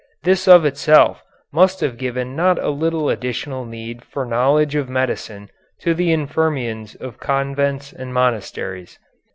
This 0.23 0.47
of 0.47 0.65
itself 0.65 1.21
must 1.53 1.79
have 1.81 1.95
given 1.95 2.35
not 2.35 2.57
a 2.57 2.69
little 2.71 3.07
additional 3.07 3.65
need 3.65 4.03
for 4.03 4.25
knowledge 4.25 4.73
of 4.73 4.89
medicine 4.89 5.51
to 5.81 5.93
the 5.93 6.09
infirmarians 6.11 6.95
of 6.99 7.19
convents 7.19 7.93
and 7.93 8.11
monasteries. 8.11 8.97